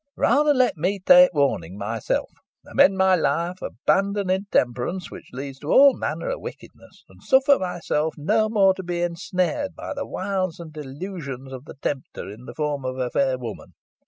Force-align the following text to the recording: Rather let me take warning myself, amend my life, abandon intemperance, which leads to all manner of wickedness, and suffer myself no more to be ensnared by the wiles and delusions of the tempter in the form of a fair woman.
Rather 0.17 0.51
let 0.51 0.77
me 0.77 0.99
take 0.99 1.31
warning 1.31 1.77
myself, 1.77 2.31
amend 2.65 2.97
my 2.97 3.13
life, 3.15 3.59
abandon 3.61 4.31
intemperance, 4.31 5.11
which 5.11 5.29
leads 5.31 5.59
to 5.59 5.67
all 5.67 5.93
manner 5.95 6.27
of 6.29 6.41
wickedness, 6.41 7.03
and 7.07 7.21
suffer 7.21 7.59
myself 7.59 8.15
no 8.17 8.49
more 8.49 8.73
to 8.73 8.81
be 8.81 9.03
ensnared 9.03 9.75
by 9.75 9.93
the 9.93 10.07
wiles 10.07 10.59
and 10.59 10.73
delusions 10.73 11.53
of 11.53 11.65
the 11.65 11.75
tempter 11.83 12.27
in 12.27 12.45
the 12.45 12.55
form 12.55 12.83
of 12.83 12.97
a 12.97 13.11
fair 13.11 13.37
woman. 13.37 13.73